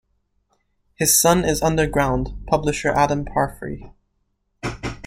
His 0.95 1.21
son 1.21 1.45
is 1.45 1.61
"underground" 1.61 2.33
publisher 2.47 2.89
Adam 2.89 3.23
Parfrey. 3.23 3.91